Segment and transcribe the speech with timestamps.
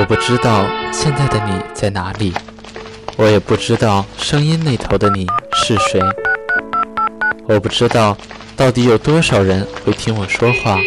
[0.00, 2.32] 我不知道现在的你在哪里，
[3.18, 6.00] 我也不知道声音那头的你是谁。
[7.46, 8.16] 我不知道
[8.56, 10.78] 到底有多少人会听我说话，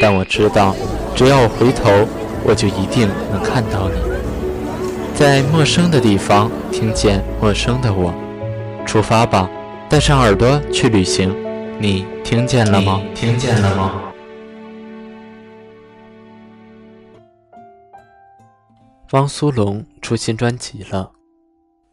[0.00, 0.74] 但我知道，
[1.14, 2.08] 只要我回头，
[2.42, 3.94] 我就一定能看到你，
[5.14, 8.12] 在陌生的地方听见陌生的我。
[8.84, 9.48] 出发吧，
[9.88, 11.32] 带上耳朵去旅行。
[11.78, 13.00] 你听见了吗？
[13.14, 14.07] 听见了吗？
[19.12, 21.10] 汪苏泷出新专辑了，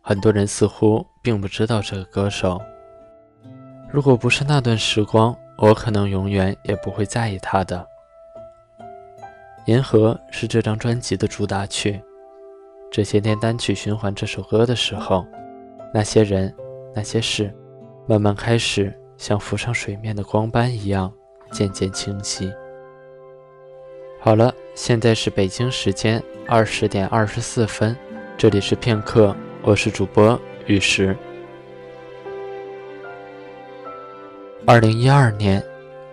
[0.01, 2.61] 很多人似乎并不知道这个歌手。
[3.89, 7.87] 如果不是那段时光，我可能永远也不会在意他的。
[9.71, 12.01] 《银河》是这张专辑的主打曲。
[12.91, 15.25] 这些天单曲循环这首歌的时候，
[15.93, 16.53] 那些人、
[16.93, 17.49] 那些事，
[18.09, 21.09] 慢慢开始像浮上水面的光斑一样，
[21.49, 22.51] 渐渐清晰。
[24.25, 27.95] 好了，现在是北京时间二十点二十四分，
[28.35, 31.15] 这里是片刻，我是主播雨石。
[34.65, 35.63] 二零一二年，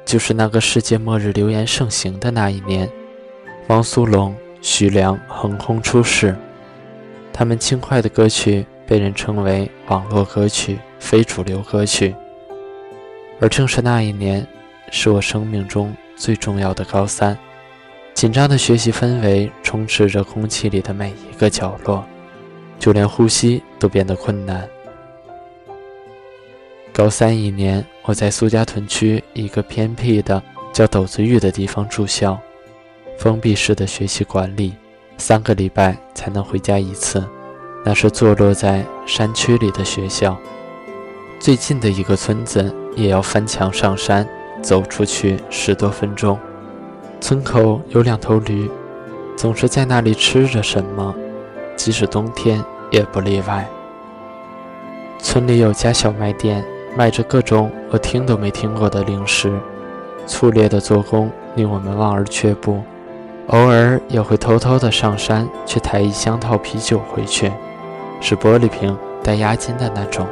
[0.04, 2.86] 就是那个世界末日流言盛行的那一年，
[3.68, 6.36] 汪苏泷、徐良横空出世，
[7.32, 12.14] 他们轻快的歌曲被人称为网络歌曲、非主流歌曲。
[13.40, 14.46] 而正是那一年，
[14.90, 17.34] 是我生命中最重要的高三。
[18.14, 22.04] 紧张的学习氛围充斥着空气里的每一个角落，
[22.78, 24.68] 就连呼吸都变得困难。
[26.92, 30.40] 高三一年，我在苏家屯区一个偏僻的
[30.72, 32.38] 叫斗子峪的地方住校，
[33.18, 34.74] 封闭式的学习管理，
[35.16, 37.24] 三个礼拜才能回家一次。
[37.84, 40.38] 那是坐落在山区里的学校，
[41.40, 44.28] 最近的一个村子也要翻墙上山，
[44.62, 46.38] 走出去十多分钟。
[47.22, 48.68] 村口有两头驴，
[49.36, 51.14] 总是在那里吃着什么，
[51.76, 52.60] 即使冬天
[52.90, 53.64] 也不例外。
[55.20, 56.64] 村里有家小卖店，
[56.96, 59.56] 卖着各种我听都没听过的零食。
[60.26, 62.82] 粗劣的做工令我们望而却步，
[63.46, 67.52] 偶尔也会偷偷的上山去抬一箱套啤酒回去，
[68.20, 70.26] 是玻璃瓶带押金的那种。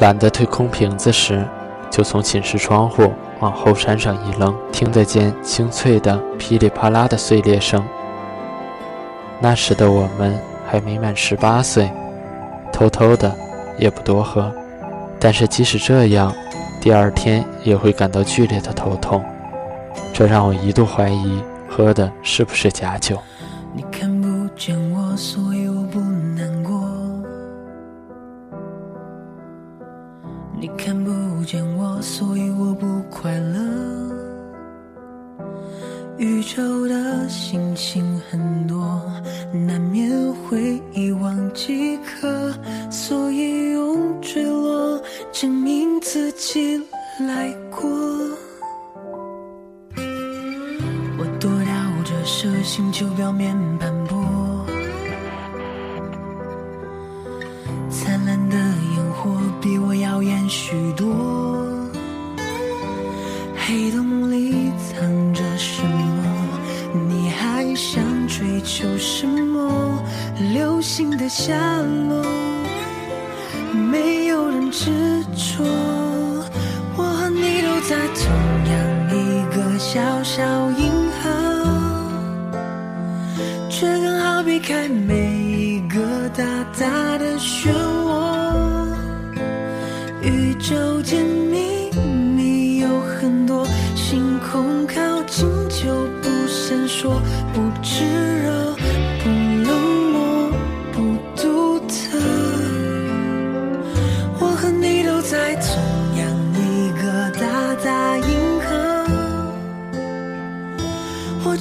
[0.00, 1.46] 懒得推空瓶子时，
[1.88, 3.12] 就从寝室窗户。
[3.40, 7.84] 往后山上一扔，听得见清脆的噼里啪啦的碎裂声。
[9.40, 11.90] 那时的我们还没满十八岁，
[12.72, 13.34] 偷偷的
[13.78, 14.52] 也不多喝，
[15.18, 16.32] 但是即使这样，
[16.80, 19.24] 第二天也会感到剧烈的头痛，
[20.12, 23.18] 这让我一度怀疑喝的是不是假酒。
[23.72, 25.49] 你看不见我，所
[36.50, 39.00] 宇宙的心情很多，
[39.52, 41.89] 难免会遗忘记
[70.80, 71.52] 流星的下
[72.08, 72.24] 落，
[73.92, 74.86] 没有人执
[75.36, 75.62] 着。
[76.96, 78.32] 我和你都在同
[78.64, 78.72] 样
[79.14, 80.90] 一个小小银
[81.20, 81.28] 河，
[83.68, 86.42] 却刚好避开每一个大
[86.78, 87.68] 大的漩
[88.06, 88.88] 涡。
[90.22, 91.90] 宇宙间秘
[92.34, 97.20] 密有很多，星空靠近就不闪烁，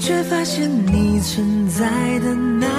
[0.09, 1.85] 却发现你存在
[2.21, 2.78] 的那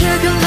[0.00, 0.39] 却更。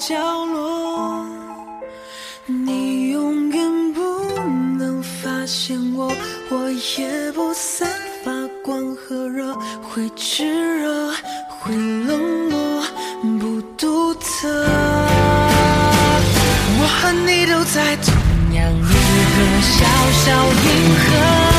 [0.00, 0.16] 角
[0.46, 1.26] 落，
[2.46, 4.00] 你永远不
[4.78, 6.10] 能发现我，
[6.48, 7.86] 我也不散
[8.24, 8.32] 发
[8.64, 11.12] 光和热，会炙热，
[11.50, 12.18] 会冷
[12.48, 12.82] 漠，
[13.38, 14.48] 不独特。
[16.78, 18.14] 我和你都在同
[18.54, 18.78] 样一
[19.36, 19.84] 个小
[20.24, 20.32] 小
[20.64, 21.49] 银河。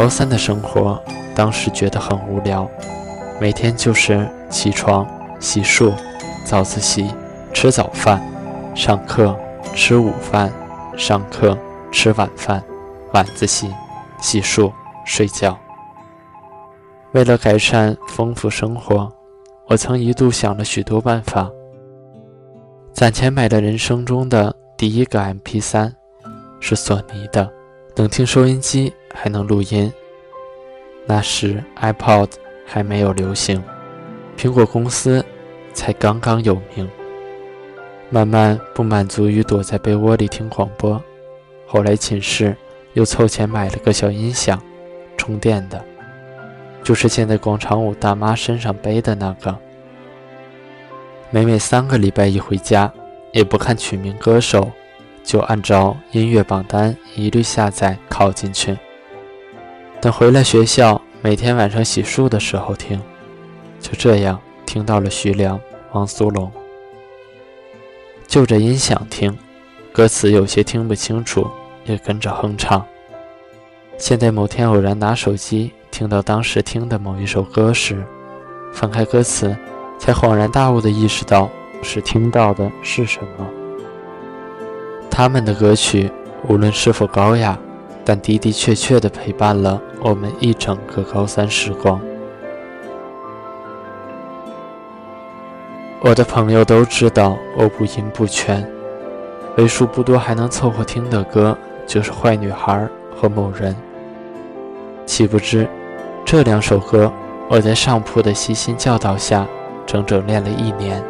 [0.00, 0.98] 高三的生活，
[1.34, 2.66] 当时觉得很无聊，
[3.38, 5.06] 每天就是起床、
[5.38, 5.92] 洗漱、
[6.42, 7.14] 早自习、
[7.52, 8.18] 吃早饭、
[8.74, 9.36] 上课、
[9.74, 10.50] 吃午饭、
[10.96, 11.54] 上课、
[11.92, 12.64] 吃晚饭、
[13.12, 13.70] 晚自习、
[14.22, 14.72] 洗漱、
[15.04, 15.54] 睡觉。
[17.12, 19.12] 为了改善丰富生活，
[19.66, 21.50] 我曾一度想了许多办法，
[22.94, 25.92] 攒钱买了人生中的第一个 MP3，
[26.58, 27.52] 是索尼的，
[27.96, 28.90] 能听收音机。
[29.14, 29.92] 还能录音。
[31.06, 32.28] 那时 iPod
[32.66, 33.62] 还没有流行，
[34.36, 35.24] 苹果公司
[35.72, 36.88] 才刚刚有名。
[38.10, 41.00] 慢慢不满足于躲在被窝里听广播，
[41.66, 42.56] 后来寝室
[42.94, 44.60] 又凑钱买了个小音响，
[45.16, 45.80] 充电的，
[46.82, 49.56] 就是现在广场舞大妈身上背的那个。
[51.30, 52.92] 每每三个礼拜一回家，
[53.32, 54.68] 也不看取名歌手，
[55.22, 58.76] 就按照音乐榜单一律下载拷进去。
[60.00, 62.98] 等回来学校，每天晚上洗漱的时候听，
[63.80, 65.60] 就这样听到了徐良、
[65.92, 66.50] 汪苏泷。
[68.26, 69.36] 就着音响听，
[69.92, 71.46] 歌词有些听不清楚，
[71.84, 72.82] 也跟着哼唱。
[73.98, 78.02] 现在某天偶然拿手机听到当时听的某一首歌时，
[78.72, 79.54] 翻开歌词，
[79.98, 81.50] 才恍然大悟地意识到
[81.82, 83.46] 是听到的是什么。
[85.10, 86.10] 他们的歌曲
[86.48, 87.58] 无论是否高雅。
[88.10, 92.00] 但的的确确地陪伴了我们一整个高三时光。
[96.00, 98.68] 我的朋友都知道我五音不全，
[99.56, 102.72] 为数不多还能凑合听的歌就是《坏女孩》
[103.16, 103.72] 和《某人》。
[105.06, 105.68] 岂不知，
[106.24, 107.12] 这两首歌
[107.48, 109.46] 我在上铺的悉心教导下，
[109.86, 111.00] 整整练了一年。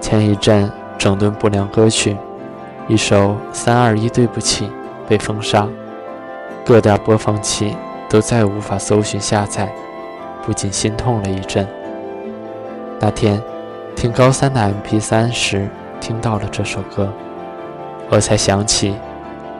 [0.00, 2.16] 前一阵整顿不良歌曲，
[2.88, 4.66] 一首《三二一对不起》。
[5.08, 5.68] 被封杀，
[6.64, 7.76] 各大播放器
[8.08, 9.72] 都再无法搜寻下载，
[10.44, 11.66] 不禁心痛了一阵。
[12.98, 13.40] 那天
[13.94, 15.68] 听高三的 MP3 时，
[16.00, 17.12] 听到了这首歌，
[18.08, 18.94] 我才想起，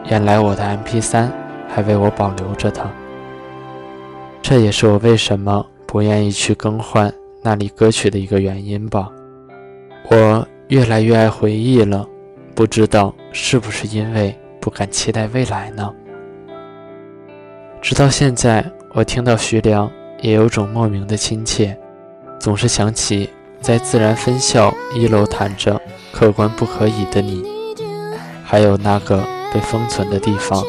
[0.09, 1.29] 原来我的 MP3
[1.69, 2.91] 还为我保留着它。
[4.43, 7.13] 这也是我为什么不愿意去更换
[7.43, 9.09] 那里歌曲的一个原因吧。
[10.09, 12.07] 我越来越爱回忆了，
[12.55, 14.37] 不知道是不是因为。
[14.67, 15.95] 不敢期待未来呢。
[17.81, 19.89] 直到现在，我听到徐良，
[20.21, 21.79] 也有种莫名的亲切，
[22.41, 23.31] 总是想起
[23.61, 25.81] 在自然分校一楼弹着
[26.11, 27.45] “客观不可以”的你，
[28.43, 30.61] 还有那个被封存的地方，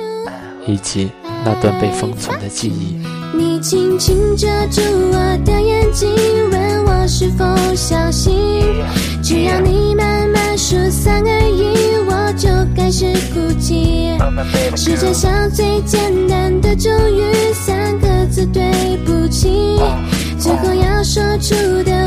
[0.68, 1.10] 以及
[1.44, 3.04] 那段被封存的记忆。
[3.36, 4.80] 你轻轻遮住
[5.12, 6.08] 我的眼睛，
[6.52, 8.64] 问我是否相信，
[9.24, 11.88] 只要你慢慢说三二一。
[12.08, 12.17] 就
[12.88, 14.18] 开始哭泣，
[14.78, 17.22] 世界上最简单的咒语，
[17.54, 18.64] 三个字对
[19.06, 19.78] 不起，
[20.40, 21.54] 最后要说出
[21.84, 22.07] 的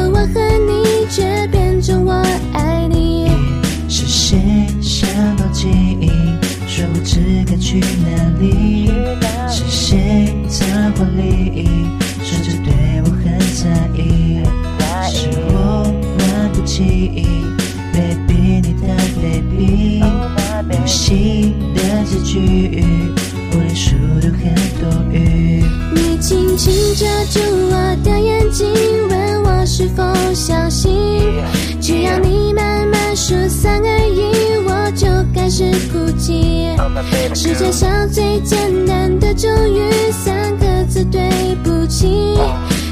[27.00, 28.68] 遮住我的眼睛，
[29.08, 30.04] 问我是否
[30.34, 30.92] 相信。
[31.80, 36.68] 只要你慢慢数三二一，我就开始哭泣。
[37.34, 39.80] 世界上最简单的咒语，
[40.12, 41.22] 三个字对
[41.64, 42.36] 不起。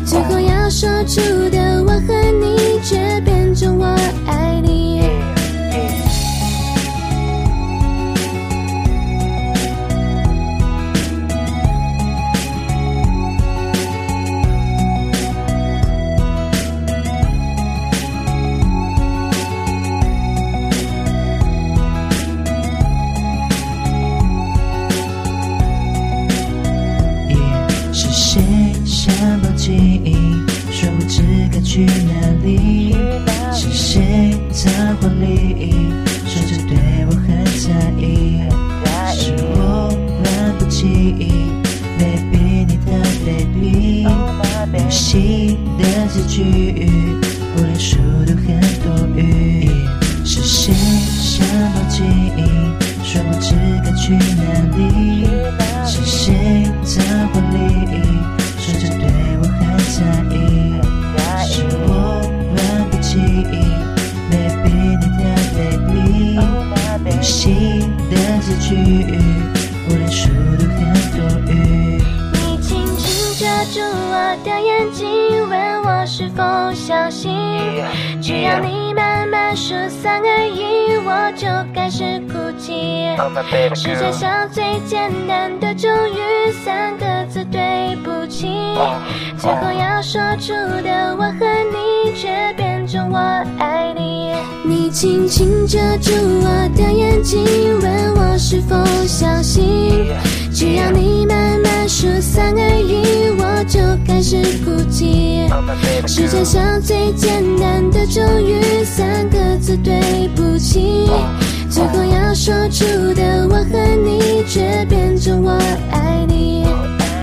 [0.06, 3.84] 最后要说出的我和你，却变成我
[4.26, 5.02] 爱你。
[29.58, 29.72] 记
[30.04, 30.14] 忆，
[30.70, 31.20] 说不知
[31.52, 32.94] 该去哪里？
[33.52, 35.74] 是谁在怀里，
[78.28, 83.16] 只要你慢慢说三二一，我就开始哭泣。
[83.74, 88.48] 世界上最简单的咒语，三个字对不起。
[89.38, 93.16] 最后要说出的我和你，却变成我
[93.58, 94.34] 爱你。
[94.62, 97.42] 你轻轻遮住我的眼睛，
[97.80, 100.12] 问我是否相信。
[100.52, 101.67] 只要你慢慢
[104.28, 105.48] 就开始哭泣。
[106.06, 111.08] 世界上最简单的咒语，三个字对不起。
[111.70, 115.52] 最后要说出的我和你，却变成我
[115.90, 116.66] 爱你。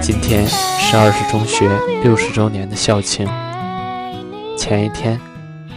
[0.01, 1.69] 今天是二十中学
[2.01, 3.27] 六十周年的校庆。
[4.57, 5.19] 前一天，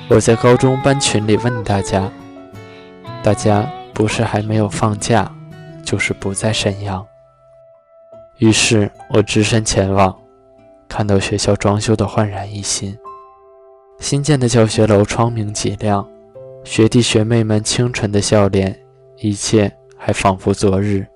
[0.09, 2.11] 我在高中班群里问大家，
[3.23, 5.31] 大家不是还没有放假，
[5.85, 7.05] 就是不在沈阳。
[8.39, 10.15] 于是我只身前往，
[10.89, 12.97] 看到学校装修的焕然一新，
[14.01, 16.09] 新建的教学楼窗明几亮，
[16.65, 18.77] 学弟学妹们清纯的笑脸，
[19.19, 21.07] 一切还仿佛昨日。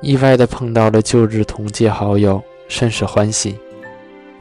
[0.00, 3.58] 意外的碰到了旧日同届好友，甚是欢喜。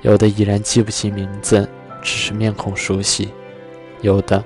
[0.04, 1.68] 有的已然记不起名字，
[2.02, 3.28] 只是面孔熟悉；
[4.02, 4.44] 有的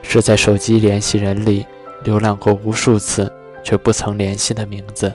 [0.00, 1.66] 是在手机联系人里
[2.04, 3.30] 浏览过无数次
[3.62, 5.12] 却不曾联系的名字。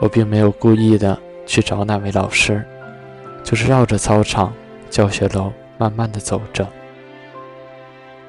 [0.00, 1.16] 我并没有故意的
[1.48, 2.62] 去找哪位老师，
[3.42, 4.52] 就是绕着操场、
[4.90, 6.68] 教学楼慢慢的走着。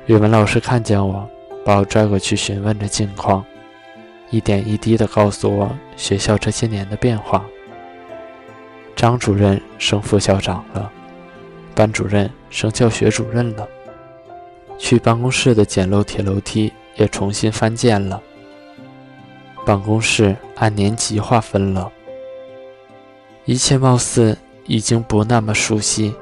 [0.06, 1.30] 语文老师看见我，
[1.66, 3.46] 把我拽过去询问着近况。
[4.32, 7.46] 一点一滴的告诉我学校这些年的变化。
[8.96, 10.90] 张主任升副校长了，
[11.76, 13.68] 班主任升教学主任了，
[14.78, 18.22] 去办公室的简陋铁楼梯也重新翻建了，
[19.66, 21.92] 办公室按年级划分了。
[23.50, 24.38] 一切貌似
[24.68, 26.14] 已经不那么熟悉，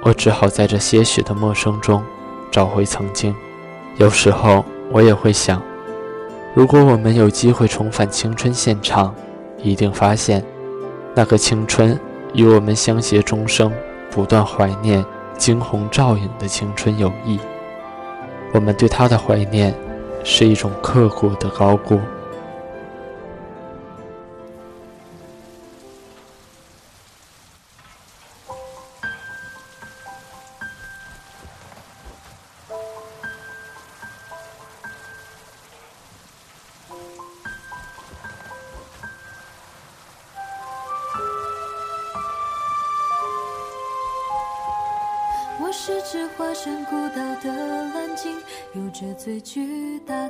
[0.00, 2.00] 我只好在这些许的陌生中
[2.52, 3.34] 找回曾经。
[3.96, 5.60] 有时候我也会想。
[6.54, 9.12] 如果我们有机会重返青春现场，
[9.60, 10.40] 一定发现，
[11.16, 11.98] 那个青春
[12.32, 13.72] 与我们相携终生、
[14.08, 15.04] 不断怀念、
[15.36, 17.40] 惊鸿照影的青春有异。
[18.52, 19.74] 我们对他的怀念，
[20.22, 21.98] 是一种刻骨的高估。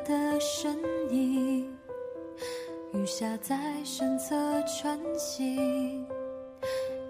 [0.04, 0.78] 的身
[1.10, 1.70] 影。
[2.92, 6.06] 雨下在身侧穿行，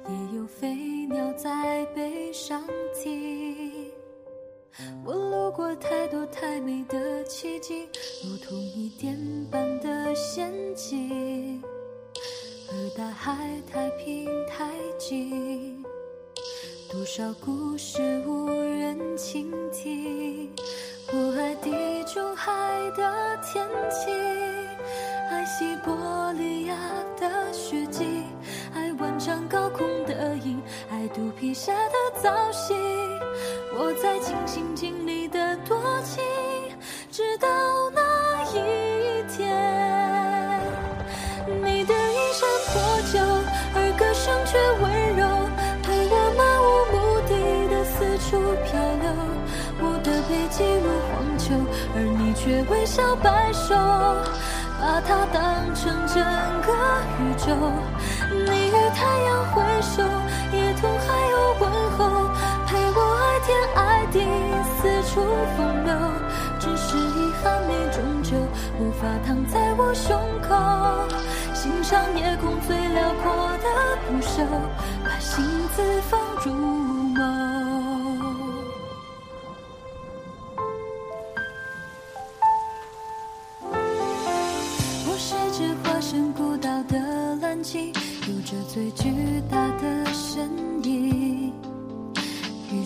[0.08, 0.74] 也有飞
[1.10, 2.62] 鸟在背上
[2.94, 3.90] 停。
[5.04, 7.86] 我路过太多太美的奇景，
[8.24, 9.18] 如同一点
[9.50, 11.62] 般的陷阱，
[12.70, 15.84] 而大海太平太静。
[16.90, 20.50] 多少故事无人倾听？
[21.10, 22.52] 我爱地中海
[22.96, 24.10] 的天气，
[25.30, 26.74] 爱西伯利亚
[27.18, 28.04] 的雪季，
[28.74, 32.76] 爱万丈高空的鹰，爱肚皮下的造型。
[33.74, 36.22] 我在尽心尽力的多情，
[52.72, 53.74] 微笑摆首，
[54.80, 56.16] 把它当成整
[56.62, 56.72] 个
[57.20, 57.54] 宇宙。
[58.30, 60.02] 你与太阳挥手，
[60.52, 62.00] 野兔还有问候，
[62.66, 64.18] 陪我爱天爱地，
[64.64, 64.80] 四
[65.12, 65.20] 处
[65.56, 65.92] 风流。
[66.58, 68.36] 只是遗憾，你终究
[68.80, 70.48] 无法躺在我胸口，
[71.54, 73.66] 欣赏夜空最辽阔的
[74.08, 74.46] 不朽，
[75.04, 75.44] 把心
[75.76, 76.52] 字放入。
[77.14, 77.51] 眸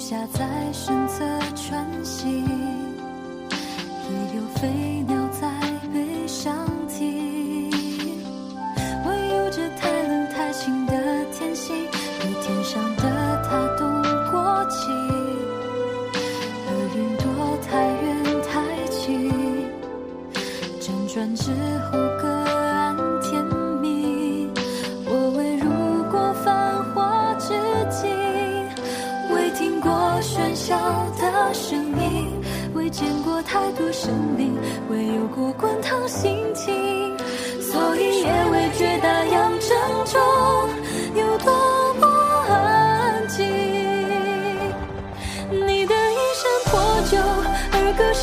[0.08, 1.24] 下在身侧
[1.56, 2.85] 穿行，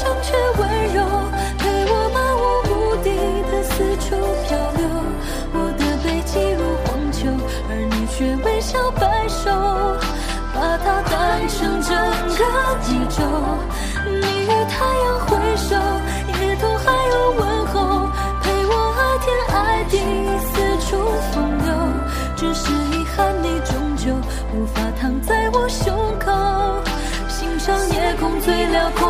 [0.04, 0.62] 而歌声却温
[0.94, 1.00] 柔，
[1.58, 2.72] 陪我漫无目
[3.04, 3.08] 的
[3.50, 4.84] 的四处漂流。
[5.54, 7.30] 我的背脊如荒丘，
[7.70, 9.50] 而你却微笑摆首，
[10.54, 11.14] 把它当
[11.48, 11.96] 成整
[12.36, 12.44] 个
[12.90, 13.24] 宇宙。
[14.06, 15.76] 你与太阳挥手，
[16.28, 17.76] 野兔还有问候，
[18.42, 19.98] 陪我爱天爱地，
[20.52, 20.52] 四
[20.86, 20.92] 处
[21.32, 21.68] 风流。
[22.36, 24.12] 只是遗憾，你终究
[24.54, 26.30] 无法躺在我胸口，
[27.30, 29.08] 欣赏夜空最辽阔